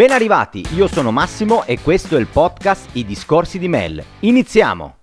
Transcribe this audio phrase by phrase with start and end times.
[0.00, 4.02] Ben arrivati, io sono Massimo e questo è il podcast I Discorsi di Mel.
[4.20, 4.94] Iniziamo!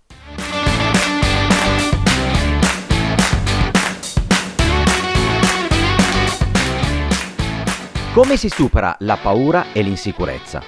[8.11, 10.63] Come si supera la paura e l'insicurezza?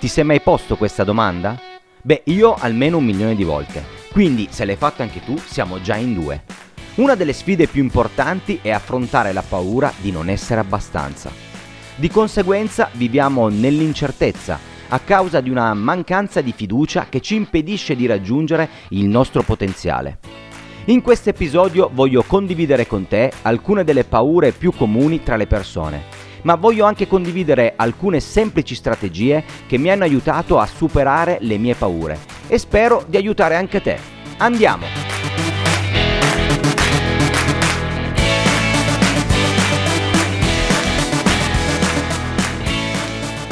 [0.00, 1.56] Ti sei mai posto questa domanda?
[2.02, 3.84] Beh, io almeno un milione di volte.
[4.10, 6.42] Quindi, se l'hai fatto anche tu, siamo già in due.
[6.96, 11.49] Una delle sfide più importanti è affrontare la paura di non essere abbastanza.
[12.00, 18.06] Di conseguenza viviamo nell'incertezza a causa di una mancanza di fiducia che ci impedisce di
[18.06, 20.18] raggiungere il nostro potenziale.
[20.86, 26.04] In questo episodio voglio condividere con te alcune delle paure più comuni tra le persone,
[26.44, 31.74] ma voglio anche condividere alcune semplici strategie che mi hanno aiutato a superare le mie
[31.74, 33.98] paure e spero di aiutare anche te.
[34.38, 34.99] Andiamo!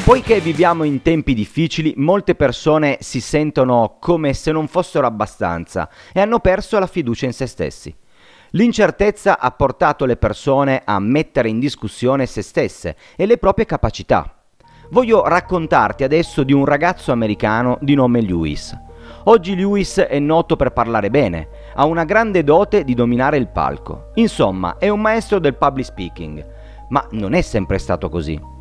[0.09, 6.21] Poiché viviamo in tempi difficili, molte persone si sentono come se non fossero abbastanza e
[6.21, 7.95] hanno perso la fiducia in se stessi.
[8.53, 14.47] L'incertezza ha portato le persone a mettere in discussione se stesse e le proprie capacità.
[14.93, 18.75] Voglio raccontarti adesso di un ragazzo americano di nome Lewis.
[19.25, 24.13] Oggi Lewis è noto per parlare bene, ha una grande dote di dominare il palco.
[24.15, 26.47] Insomma, è un maestro del public speaking.
[26.89, 28.57] Ma non è sempre stato così.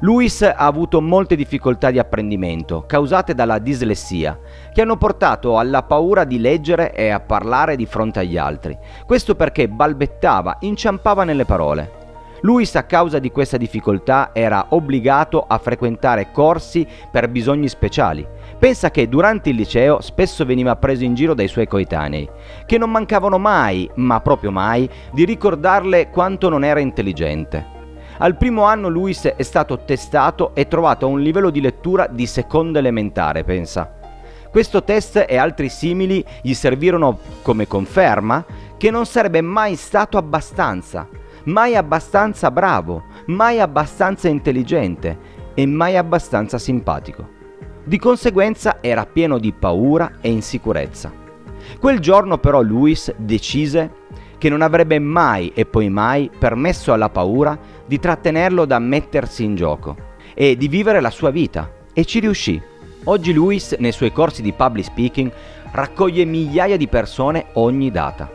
[0.00, 4.38] Luis ha avuto molte difficoltà di apprendimento causate dalla dislessia,
[4.70, 8.76] che hanno portato alla paura di leggere e a parlare di fronte agli altri.
[9.06, 12.04] Questo perché balbettava, inciampava nelle parole.
[12.42, 18.26] Luis a causa di questa difficoltà era obbligato a frequentare corsi per bisogni speciali.
[18.58, 22.28] Pensa che durante il liceo spesso veniva preso in giro dai suoi coetanei,
[22.66, 27.75] che non mancavano mai, ma proprio mai, di ricordarle quanto non era intelligente.
[28.18, 32.26] Al primo anno Luis è stato testato e trovato a un livello di lettura di
[32.26, 33.92] seconda elementare, pensa.
[34.50, 38.42] Questo test e altri simili gli servirono come conferma
[38.78, 41.06] che non sarebbe mai stato abbastanza,
[41.44, 45.18] mai abbastanza bravo, mai abbastanza intelligente
[45.52, 47.28] e mai abbastanza simpatico.
[47.84, 51.12] Di conseguenza era pieno di paura e insicurezza.
[51.78, 54.04] Quel giorno però Luis decise
[54.38, 59.54] che non avrebbe mai e poi mai permesso alla paura di trattenerlo da mettersi in
[59.54, 59.96] gioco
[60.34, 61.70] e di vivere la sua vita.
[61.92, 62.60] E ci riuscì.
[63.04, 65.32] Oggi Luis, nei suoi corsi di public speaking,
[65.70, 68.30] raccoglie migliaia di persone ogni data.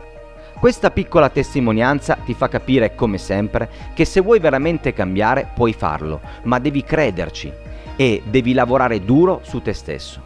[0.58, 6.20] Questa piccola testimonianza ti fa capire, come sempre, che se vuoi veramente cambiare puoi farlo,
[6.44, 7.52] ma devi crederci
[7.96, 10.22] e devi lavorare duro su te stesso.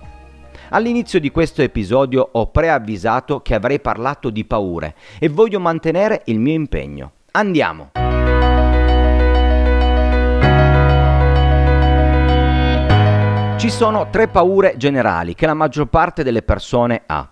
[0.70, 6.38] All'inizio di questo episodio ho preavvisato che avrei parlato di paure e voglio mantenere il
[6.38, 7.12] mio impegno.
[7.32, 8.05] Andiamo!
[13.76, 17.30] Sono tre paure generali che la maggior parte delle persone ha.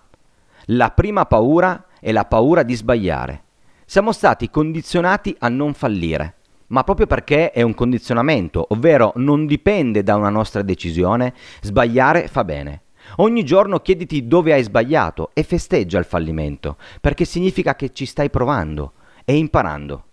[0.65, 3.45] La prima paura è la paura di sbagliare.
[3.83, 6.35] Siamo stati condizionati a non fallire,
[6.67, 12.43] ma proprio perché è un condizionamento, ovvero non dipende da una nostra decisione, sbagliare fa
[12.43, 12.83] bene.
[13.15, 18.29] Ogni giorno chiediti dove hai sbagliato e festeggia il fallimento, perché significa che ci stai
[18.29, 18.93] provando
[19.25, 20.03] e imparando.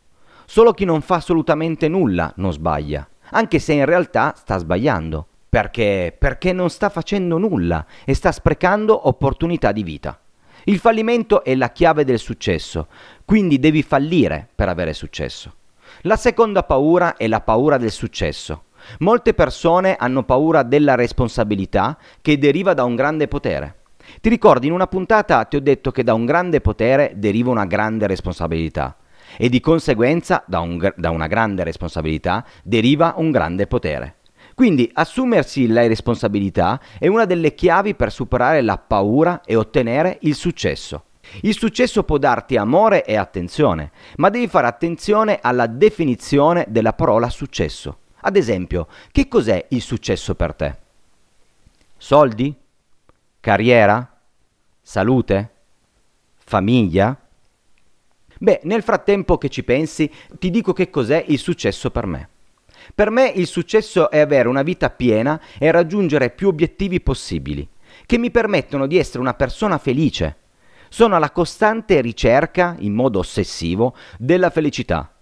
[0.46, 5.26] Solo chi non fa assolutamente nulla non sbaglia, anche se in realtà sta sbagliando.
[5.52, 6.16] Perché?
[6.18, 10.18] Perché non sta facendo nulla e sta sprecando opportunità di vita.
[10.64, 12.86] Il fallimento è la chiave del successo,
[13.26, 15.52] quindi devi fallire per avere successo.
[16.04, 18.62] La seconda paura è la paura del successo.
[19.00, 23.80] Molte persone hanno paura della responsabilità che deriva da un grande potere.
[24.22, 27.66] Ti ricordi, in una puntata ti ho detto che da un grande potere deriva una
[27.66, 28.96] grande responsabilità
[29.36, 34.16] e di conseguenza da, un, da una grande responsabilità deriva un grande potere.
[34.62, 40.36] Quindi assumersi le responsabilità è una delle chiavi per superare la paura e ottenere il
[40.36, 41.06] successo.
[41.40, 47.28] Il successo può darti amore e attenzione, ma devi fare attenzione alla definizione della parola
[47.28, 48.02] successo.
[48.20, 50.76] Ad esempio, che cos'è il successo per te?
[51.96, 52.54] Soldi?
[53.40, 54.16] Carriera?
[54.80, 55.50] Salute?
[56.36, 57.20] Famiglia?
[58.38, 60.08] Beh, nel frattempo che ci pensi,
[60.38, 62.28] ti dico che cos'è il successo per me.
[62.94, 67.68] Per me il successo è avere una vita piena e raggiungere più obiettivi possibili,
[68.06, 70.36] che mi permettono di essere una persona felice.
[70.88, 75.12] Sono alla costante ricerca, in modo ossessivo, della felicità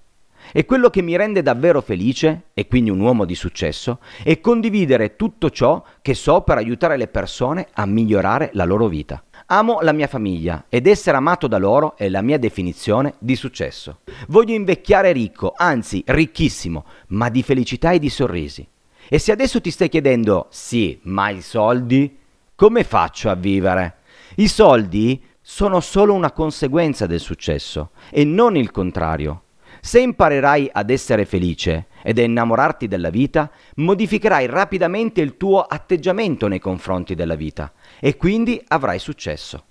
[0.53, 5.17] e quello che mi rende davvero felice, e quindi un uomo di successo, è condividere
[5.17, 9.23] tutto ciò che so per aiutare le persone a migliorare la loro vita.
[9.53, 13.99] Amo la mia famiglia ed essere amato da loro è la mia definizione di successo.
[14.29, 18.65] Voglio invecchiare ricco, anzi ricchissimo, ma di felicità e di sorrisi.
[19.09, 22.17] E se adesso ti stai chiedendo, sì, ma i soldi?
[22.55, 23.97] Come faccio a vivere?
[24.37, 29.43] I soldi sono solo una conseguenza del successo e non il contrario.
[29.81, 36.47] Se imparerai ad essere felice ed a innamorarti della vita, modificherai rapidamente il tuo atteggiamento
[36.47, 39.65] nei confronti della vita e quindi avrai successo.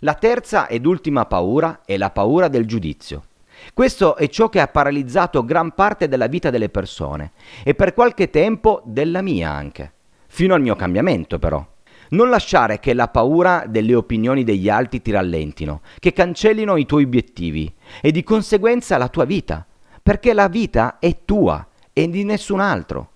[0.00, 3.24] La terza ed ultima paura è la paura del giudizio.
[3.72, 7.32] Questo è ciò che ha paralizzato gran parte della vita delle persone
[7.62, 9.92] e per qualche tempo della mia anche.
[10.26, 11.64] Fino al mio cambiamento però.
[12.10, 17.04] Non lasciare che la paura delle opinioni degli altri ti rallentino, che cancellino i tuoi
[17.04, 19.66] obiettivi e di conseguenza la tua vita,
[20.02, 23.10] perché la vita è tua e di nessun altro.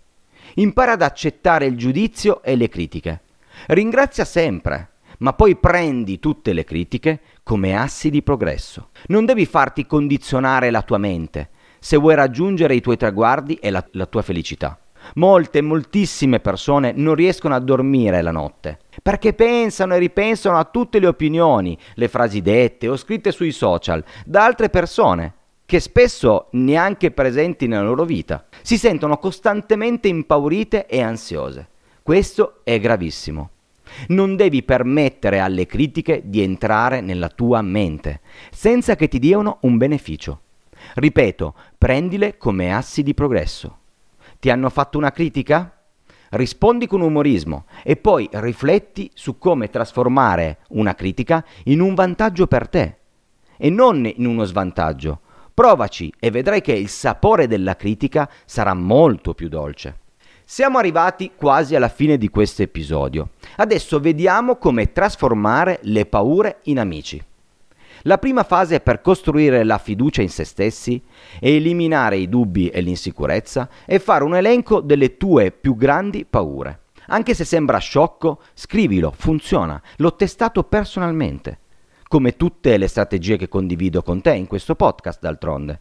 [0.55, 3.21] Impara ad accettare il giudizio e le critiche.
[3.67, 8.91] Ringrazia sempre, ma poi prendi tutte le critiche come assi di progresso.
[9.09, 11.51] Non devi farti condizionare la tua mente
[11.81, 14.79] se vuoi raggiungere i tuoi traguardi e la, la tua felicità.
[15.15, 20.99] Molte, moltissime persone non riescono a dormire la notte perché pensano e ripensano a tutte
[20.99, 25.35] le opinioni, le frasi dette o scritte sui social da altre persone
[25.65, 28.47] che spesso neanche presenti nella loro vita.
[28.63, 31.69] Si sentono costantemente impaurite e ansiose.
[32.09, 33.51] Questo è gravissimo.
[34.07, 39.77] Non devi permettere alle critiche di entrare nella tua mente, senza che ti diano un
[39.77, 40.41] beneficio.
[40.95, 43.81] Ripeto, prendile come assi di progresso.
[44.41, 45.83] Ti hanno fatto una critica?
[46.31, 52.69] Rispondi con umorismo e poi rifletti su come trasformare una critica in un vantaggio per
[52.69, 52.97] te
[53.59, 55.21] e non in uno svantaggio.
[55.53, 60.07] Provaci e vedrai che il sapore della critica sarà molto più dolce.
[60.51, 63.33] Siamo arrivati quasi alla fine di questo episodio.
[63.57, 67.23] Adesso vediamo come trasformare le paure in amici.
[68.05, 71.03] La prima fase per costruire la fiducia in se stessi
[71.39, 76.85] e eliminare i dubbi e l'insicurezza è fare un elenco delle tue più grandi paure.
[77.09, 81.59] Anche se sembra sciocco, scrivilo, funziona, l'ho testato personalmente,
[82.09, 85.81] come tutte le strategie che condivido con te in questo podcast d'altronde.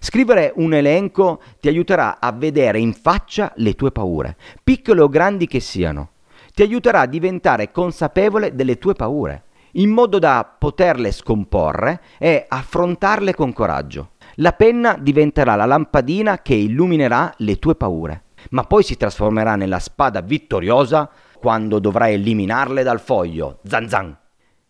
[0.00, 5.46] Scrivere un elenco ti aiuterà a vedere in faccia le tue paure, piccole o grandi
[5.46, 6.10] che siano.
[6.54, 13.34] Ti aiuterà a diventare consapevole delle tue paure, in modo da poterle scomporre e affrontarle
[13.34, 14.10] con coraggio.
[14.36, 19.78] La penna diventerà la lampadina che illuminerà le tue paure, ma poi si trasformerà nella
[19.78, 23.58] spada vittoriosa quando dovrai eliminarle dal foglio.
[23.64, 24.16] Zan zan.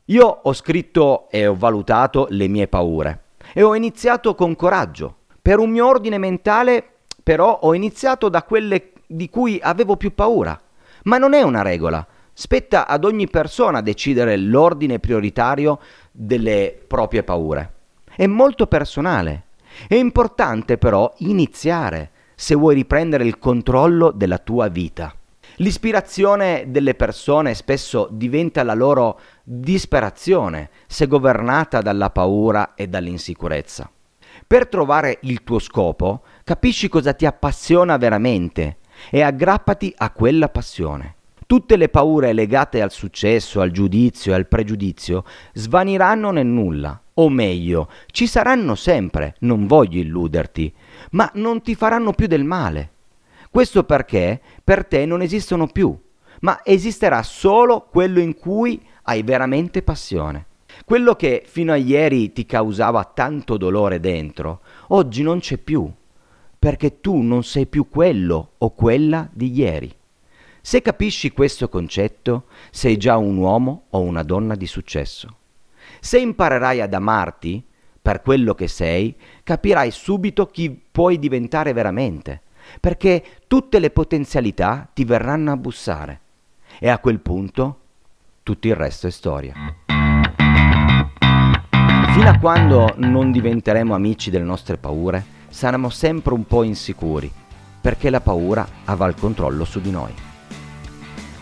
[0.07, 3.23] Io ho scritto e ho valutato le mie paure
[3.53, 5.17] e ho iniziato con coraggio.
[5.41, 6.85] Per un mio ordine mentale,
[7.23, 10.59] però, ho iniziato da quelle di cui avevo più paura.
[11.05, 12.07] Ma non è una regola.
[12.33, 15.81] Spetta ad ogni persona decidere l'ordine prioritario
[16.13, 17.73] delle proprie paure.
[18.15, 19.47] È molto personale.
[19.89, 25.13] È importante però iniziare se vuoi riprendere il controllo della tua vita.
[25.61, 33.91] L'ispirazione delle persone spesso diventa la loro disperazione se governata dalla paura e dall'insicurezza.
[34.47, 38.77] Per trovare il tuo scopo, capisci cosa ti appassiona veramente
[39.11, 41.17] e aggrappati a quella passione.
[41.45, 45.25] Tutte le paure legate al successo, al giudizio e al pregiudizio
[45.55, 50.73] svaniranno nel nulla, o meglio, ci saranno sempre, non voglio illuderti,
[51.13, 52.91] ma non ti faranno più del male.
[53.59, 55.93] Questo perché per te non esistono più,
[56.43, 60.47] ma esisterà solo quello in cui hai veramente passione.
[60.85, 64.61] Quello che fino a ieri ti causava tanto dolore dentro,
[64.91, 65.91] oggi non c'è più,
[66.57, 69.93] perché tu non sei più quello o quella di ieri.
[70.61, 75.37] Se capisci questo concetto, sei già un uomo o una donna di successo.
[75.99, 77.65] Se imparerai ad amarti
[78.01, 82.43] per quello che sei, capirai subito chi puoi diventare veramente
[82.81, 86.21] perché tutte le potenzialità ti verranno a bussare
[86.79, 87.81] e a quel punto
[88.43, 89.53] tutto il resto è storia.
[92.13, 97.31] Fino a quando non diventeremo amici delle nostre paure, saremo sempre un po' insicuri,
[97.81, 100.13] perché la paura avrà il controllo su di noi.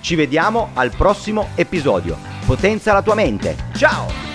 [0.01, 2.17] Ci vediamo al prossimo episodio.
[2.45, 3.57] Potenza la tua mente.
[3.73, 4.26] Ciao!